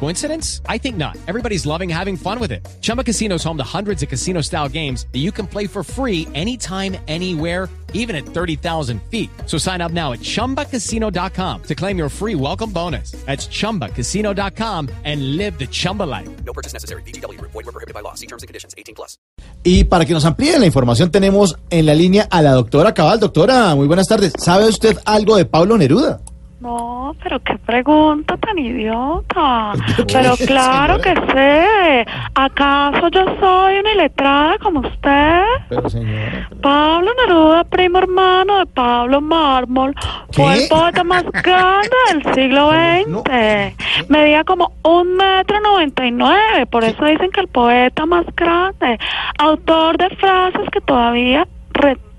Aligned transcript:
Coincidence? 0.00 0.60
I 0.68 0.76
think 0.78 0.96
not. 0.96 1.16
Everybody's 1.26 1.64
loving 1.64 1.88
having 1.88 2.16
fun 2.16 2.38
with 2.38 2.52
it. 2.52 2.60
Chumba 2.82 3.02
Casino 3.02 3.36
is 3.36 3.44
home 3.44 3.56
to 3.56 3.64
hundreds 3.64 4.02
of 4.02 4.10
casino 4.10 4.42
style 4.42 4.68
games 4.68 5.06
that 5.12 5.20
you 5.20 5.32
can 5.32 5.46
play 5.46 5.66
for 5.66 5.82
free 5.82 6.28
anytime, 6.34 6.96
anywhere, 7.08 7.70
even 7.94 8.14
at 8.14 8.26
30,000 8.26 9.00
feet. 9.10 9.30
So 9.46 9.56
sign 9.56 9.80
up 9.80 9.92
now 9.92 10.12
at 10.12 10.20
chumbacasino.com 10.20 11.62
to 11.62 11.74
claim 11.74 11.96
your 11.96 12.10
free 12.10 12.34
welcome 12.34 12.70
bonus. 12.70 13.12
That's 13.24 13.48
chumbacasino.com 13.48 14.90
and 15.04 15.36
live 15.38 15.58
the 15.58 15.66
Chumba 15.66 16.02
life. 16.02 16.28
No 16.44 16.52
purchase 16.52 16.74
necessary. 16.74 17.02
BGW. 17.02 17.40
Void 17.40 17.54
were 17.54 17.72
prohibited 17.72 17.94
by 17.94 18.00
law. 18.00 18.14
See 18.14 18.26
terms 18.26 18.42
and 18.42 18.48
conditions. 18.48 18.74
18 18.76 18.94
plus. 18.94 19.16
Y 19.62 19.84
para 19.84 20.04
que 20.04 20.12
nos 20.12 20.24
amplíen 20.26 20.60
la 20.60 20.66
información 20.66 21.10
tenemos 21.10 21.56
en 21.70 21.86
la 21.86 21.94
línea 21.94 22.28
a 22.30 22.42
la 22.42 22.52
doctora 22.52 22.92
Cabal. 22.92 23.20
Doctora, 23.20 23.74
muy 23.74 23.86
buenas 23.86 24.06
tardes. 24.06 24.32
¿Sabe 24.38 24.68
usted 24.68 24.98
algo 25.06 25.36
de 25.36 25.46
Pablo 25.46 25.78
Neruda? 25.78 26.20
No, 26.64 27.14
pero 27.22 27.38
qué 27.40 27.58
pregunta 27.58 28.38
tan 28.38 28.58
idiota. 28.58 29.72
¿Qué, 29.98 30.04
Pero 30.10 30.34
claro 30.46 30.98
que 30.98 31.14
sé. 31.30 32.06
¿Acaso 32.34 33.08
yo 33.08 33.26
soy 33.38 33.80
una 33.80 33.92
iletrada 33.92 34.56
como 34.58 34.80
usted? 34.80 35.42
Pero 35.68 35.90
señora. 35.90 36.48
Pablo 36.62 37.10
Neruda, 37.18 37.64
primo 37.64 37.98
hermano 37.98 38.60
de 38.60 38.66
Pablo 38.66 39.20
Mármol, 39.20 39.94
fue 40.32 40.62
el 40.62 40.68
poeta 40.70 41.04
más 41.04 41.24
grande 41.44 41.90
del 42.14 42.34
siglo 42.34 42.70
No. 43.08 43.20
XX. 43.20 44.08
Medía 44.08 44.42
como 44.44 44.72
un 44.84 45.16
metro 45.16 45.60
noventa 45.60 46.06
y 46.06 46.12
nueve, 46.12 46.64
por 46.70 46.82
eso 46.82 47.04
dicen 47.04 47.30
que 47.30 47.40
el 47.40 47.48
poeta 47.48 48.06
más 48.06 48.24
grande. 48.34 48.98
Autor 49.38 49.98
de 49.98 50.08
frases 50.16 50.66
que 50.72 50.80
todavía 50.80 51.46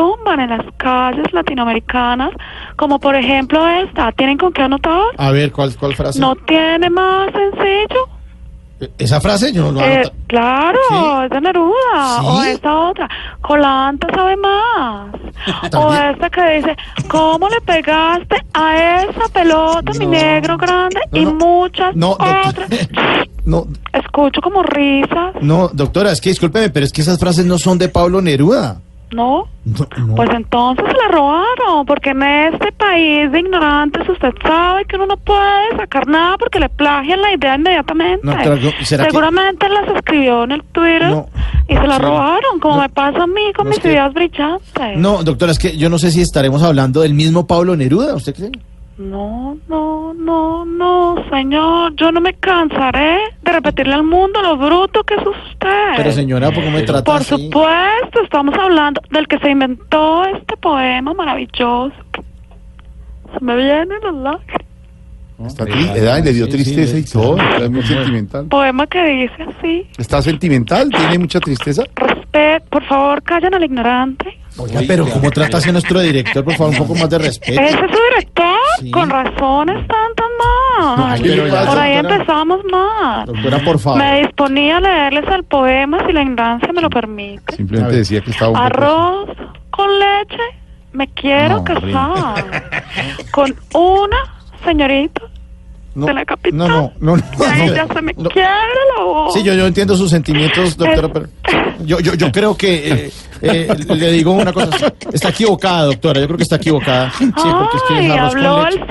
retumban 0.00 0.40
en 0.40 0.50
las 0.50 0.66
calles 0.76 1.32
latinoamericanas, 1.32 2.30
como 2.76 2.98
por 2.98 3.14
ejemplo 3.14 3.66
esta. 3.68 4.12
¿Tienen 4.12 4.38
con 4.38 4.52
qué 4.52 4.62
anotar? 4.62 5.02
A 5.16 5.30
ver, 5.30 5.52
¿cuál, 5.52 5.76
cuál 5.76 5.94
frase? 5.94 6.18
¿No 6.20 6.34
tiene 6.36 6.88
más 6.90 7.30
sencillo? 7.32 8.08
¿Esa 8.96 9.20
frase? 9.20 9.52
Yo 9.52 9.64
no 9.64 9.72
lo 9.72 9.80
Eh, 9.86 10.10
claro, 10.26 10.78
Sí. 10.88 10.94
es 11.24 11.30
de 11.30 11.40
Neruda. 11.42 12.18
¿Sí? 12.20 12.26
O 12.26 12.42
esta 12.44 12.78
otra. 12.78 13.08
Colanta 13.42 14.06
sabe 14.14 14.36
más. 14.38 15.10
o 15.76 15.92
esta 15.94 16.30
que 16.30 16.50
dice, 16.56 16.76
¿cómo 17.08 17.46
le 17.50 17.60
pegaste 17.60 18.36
a 18.54 19.02
esa 19.02 19.28
pelota, 19.34 19.92
mi 19.98 20.06
No. 20.06 20.12
negro 20.12 20.56
grande? 20.56 20.98
No, 21.12 21.18
y 21.20 21.24
no. 21.26 21.34
muchas 21.34 21.94
otras. 21.94 22.54
No, 23.42 23.66
Escucho 23.94 24.40
como 24.42 24.62
risas. 24.62 25.34
no, 25.40 25.68
doctora, 25.72 26.12
es 26.12 26.20
que 26.20 26.28
discúlpeme, 26.28 26.68
pero 26.68 26.84
es 26.84 26.92
que 26.92 27.00
esas 27.00 27.18
frases 27.18 27.46
no 27.46 27.58
son 27.58 27.78
de 27.78 27.88
Pablo 27.88 28.20
Neruda. 28.20 28.80
¿No? 29.12 29.48
No, 29.64 29.86
no. 30.06 30.14
Pues 30.14 30.30
entonces 30.32 30.84
se 30.86 30.96
la 30.96 31.08
robaron, 31.08 31.84
porque 31.86 32.10
en 32.10 32.22
este 32.22 32.70
país 32.72 33.30
de 33.32 33.40
ignorantes 33.40 34.08
usted 34.08 34.32
sabe 34.42 34.84
que 34.84 34.94
uno 34.96 35.06
no 35.06 35.16
puede 35.16 35.76
sacar 35.76 36.06
nada 36.06 36.38
porque 36.38 36.60
le 36.60 36.68
plagian 36.68 37.20
la 37.20 37.32
idea 37.34 37.56
inmediatamente. 37.56 38.24
No, 38.24 38.36
pero, 38.42 38.56
¿será 38.82 39.04
que- 39.04 39.10
Seguramente 39.10 39.68
las 39.68 39.88
escribió 39.96 40.44
en 40.44 40.52
el 40.52 40.62
Twitter 40.64 41.12
y 41.68 41.74
se 41.74 41.86
la 41.88 41.98
robaron, 41.98 42.60
como 42.60 42.80
me 42.80 42.88
pasa 42.88 43.24
a 43.24 43.26
mí 43.26 43.52
con 43.56 43.66
es 43.66 43.70
mis 43.70 43.78
que- 43.80 43.88
ideas 43.88 44.12
brillantes. 44.14 44.96
No, 44.96 45.22
doctora, 45.24 45.50
es 45.52 45.58
que 45.58 45.76
yo 45.76 45.90
no 45.90 45.98
sé 45.98 46.10
si 46.12 46.20
estaremos 46.20 46.62
hablando 46.62 47.00
del 47.00 47.14
mismo 47.14 47.46
Pablo 47.48 47.74
Neruda, 47.76 48.14
¿usted 48.14 48.34
cree? 48.34 48.52
No, 48.98 49.56
no, 49.68 50.14
no, 50.14 50.64
no, 50.66 51.16
señor, 51.30 51.94
yo 51.96 52.12
no 52.12 52.20
me 52.20 52.34
cansaré 52.34 53.18
de 53.42 53.52
repetirle 53.52 53.94
al 53.94 54.04
mundo 54.04 54.42
lo 54.42 54.56
bruto 54.56 55.02
que 55.04 55.14
es 55.14 55.22
usted. 55.26 55.92
Pero 55.96 56.12
señora, 56.12 56.50
¿por 56.50 56.62
qué 56.62 56.70
me 56.70 56.82
trata 56.82 57.04
Por 57.04 57.16
así? 57.20 57.28
supuesto, 57.44 58.22
estamos 58.22 58.54
hablando 58.58 59.00
del 59.10 59.26
que 59.28 59.38
se 59.38 59.50
inventó 59.50 60.24
este 60.26 60.56
poema 60.56 61.14
maravilloso. 61.14 61.92
Se 63.32 63.44
me 63.44 63.56
vienen 63.56 63.88
las 64.02 64.14
lágrimas. 64.14 64.66
Está 65.46 65.64
triste, 65.64 66.00
le 66.22 66.32
dio 66.34 66.44
Sí, 66.44 66.50
tristeza 66.50 66.92
sí, 66.96 66.98
y 66.98 67.04
todo, 67.04 67.38
sí. 67.38 67.44
está 67.54 67.70
muy 67.70 67.82
sentimental. 67.82 68.46
Poema 68.46 68.86
que 68.86 69.02
dice 69.02 69.42
así. 69.58 69.86
¿Está 69.96 70.20
sentimental? 70.20 70.90
¿Tiene 70.90 71.18
mucha 71.18 71.40
tristeza? 71.40 71.84
Respeto, 71.96 72.66
por 72.68 72.84
favor, 72.84 73.22
callen 73.22 73.54
al 73.54 73.64
ignorante. 73.64 74.36
Oiga, 74.58 74.82
pero 74.86 75.06
¿cómo 75.08 75.30
trata 75.30 75.56
así 75.56 75.70
a 75.70 75.72
nuestro 75.72 76.00
director? 76.00 76.44
Por 76.44 76.54
favor, 76.54 76.72
un 76.74 76.78
poco 76.78 76.94
más 76.94 77.08
de 77.08 77.18
respeto. 77.18 77.58
Ese 77.58 77.74
es 77.74 77.80
su 77.80 78.02
director. 78.10 78.56
Sí. 78.80 78.90
Con 78.90 79.08
razones 79.08 79.76
tantas 79.86 80.09
por 80.80 81.78
ahí 81.78 81.92
empezamos 81.96 82.60
mal. 82.70 83.26
Doctora, 83.26 83.58
por 83.64 83.78
favor. 83.78 83.98
Me 83.98 84.20
disponía 84.20 84.78
a 84.78 84.80
leerles 84.80 85.24
el 85.34 85.44
poema 85.44 85.98
si 86.06 86.12
la 86.12 86.22
ignorancia 86.22 86.72
me 86.72 86.80
lo 86.82 86.90
permite. 86.90 87.56
Simplemente 87.56 87.96
decía 87.96 88.20
que 88.20 88.30
estaba 88.30 88.50
un 88.50 88.56
poco... 88.56 88.66
Arroz 88.66 89.28
con 89.70 89.88
leche, 89.98 90.42
me 90.92 91.08
quiero 91.14 91.56
No, 91.58 91.64
casar. 91.64 92.44
Con 93.30 93.54
una 93.74 94.16
señorita 94.64 95.22
No, 95.94 96.06
de 96.06 96.14
la 96.14 96.24
capital. 96.24 96.58
no, 96.58 96.68
no, 96.68 96.92
no, 97.00 97.16
no, 97.16 97.74
ya 97.74 97.86
se 97.92 98.02
me 98.02 98.12
No. 98.16 98.28
quiebra 98.30 98.58
la 98.96 99.04
voz. 99.04 99.34
Sí, 99.34 99.42
yo, 99.42 99.54
yo 99.54 99.66
entiendo 99.66 99.96
sus 99.96 100.10
sentimientos, 100.10 100.76
doctora, 100.76 101.08
pero 101.12 101.26
yo, 101.84 101.98
yo, 102.00 102.14
yo 102.14 102.30
creo 102.30 102.56
que 102.56 103.06
eh, 103.06 103.12
eh, 103.42 103.68
le 103.88 104.12
digo 104.12 104.32
una 104.32 104.52
cosa. 104.52 104.92
Está 105.12 105.30
equivocada, 105.30 105.84
doctora. 105.84 106.20
Yo 106.20 106.26
creo 106.26 106.36
que 106.36 106.42
está 106.42 106.56
equivocada. 106.56 107.10
Sí, 107.12 107.24
porque 107.34 107.76
es 107.76 107.82
que 107.84 107.94
Ay, 107.94 108.06
es 108.06 108.12
arroz 108.12 108.34
con 108.34 108.44
habló 108.46 108.64
leche. 108.64 108.78
el 108.80 108.86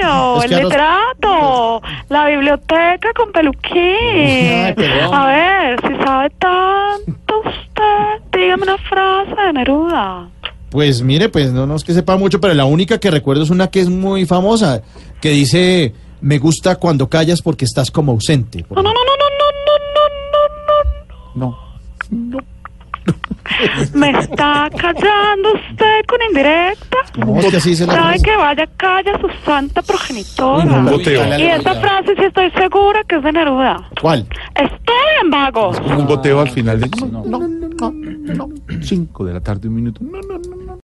sabio, 0.00 0.42
Es 0.42 0.48
que 0.48 0.54
el 0.54 0.62
literato, 0.64 1.82
la 2.08 2.26
biblioteca 2.28 3.12
con 3.16 3.32
peluquín. 3.32 4.74
A 5.12 5.26
ver, 5.26 5.80
si 5.80 6.04
sabe 6.04 6.30
tanto 6.38 7.40
usted, 7.40 8.22
dígame 8.32 8.62
una 8.64 8.78
frase 8.78 9.40
de 9.46 9.52
Neruda. 9.52 10.28
Pues 10.70 11.02
mire, 11.02 11.28
pues 11.28 11.52
no, 11.52 11.66
no 11.66 11.76
es 11.76 11.84
que 11.84 11.92
sepa 11.92 12.16
mucho, 12.16 12.40
pero 12.40 12.52
la 12.54 12.64
única 12.64 12.98
que 12.98 13.10
recuerdo 13.10 13.42
es 13.44 13.50
una 13.50 13.68
que 13.68 13.80
es 13.80 13.88
muy 13.88 14.26
famosa, 14.26 14.82
que 15.20 15.30
dice, 15.30 15.94
me 16.20 16.38
gusta 16.38 16.76
cuando 16.76 17.08
callas 17.08 17.42
porque 17.42 17.64
estás 17.64 17.90
como 17.90 18.12
ausente. 18.12 18.64
No, 18.70 18.82
no, 18.82 18.90
no, 18.90 18.92
no, 18.92 18.94
no, 18.94 19.46
no, 19.66 19.78
no, 19.94 21.36
no, 21.36 21.46
no, 21.46 21.50
no. 21.50 21.58
No. 22.10 22.38
Me 23.94 24.10
está 24.10 24.70
callando 24.70 25.52
usted 25.54 26.04
con 26.06 26.18
indirecta. 26.28 26.98
No, 27.18 27.38
es 27.38 27.46
que 27.46 27.56
así 27.56 27.76
se 27.76 27.86
la 27.86 27.94
Sabe 27.94 28.22
que 28.22 28.36
vaya 28.36 28.66
calla 28.76 29.18
su 29.20 29.28
santa 29.44 29.82
progenitora. 29.82 30.64
No, 30.64 30.98
y 30.98 31.42
esta 31.42 31.74
frase 31.74 32.14
sí 32.16 32.24
estoy 32.24 32.50
segura 32.52 33.02
que 33.06 33.16
es 33.16 33.22
de 33.22 33.32
Neruda. 33.32 33.88
¿Cuál? 34.00 34.26
Estoy 34.54 34.94
en 35.22 35.30
vago. 35.30 35.70
Un 35.70 36.06
goteo 36.06 36.40
al 36.40 36.50
final 36.50 36.80
de... 36.80 36.88
No, 36.88 37.24
no, 37.24 37.38
no, 37.38 37.90
no, 37.90 38.34
no. 38.34 38.48
Cinco 38.82 39.24
de 39.24 39.34
la 39.34 39.40
tarde, 39.40 39.68
un 39.68 39.74
minuto. 39.74 40.00
No, 40.02 40.20
no, 40.20 40.38
no. 40.38 40.63